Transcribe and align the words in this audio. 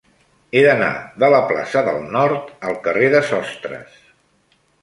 He 0.59 0.63
d'anar 0.67 0.87
de 1.25 1.29
la 1.33 1.41
plaça 1.51 1.85
del 1.89 2.01
Nord 2.17 2.49
al 2.71 2.81
carrer 2.89 3.13
de 3.17 3.25
Sostres. 3.29 4.05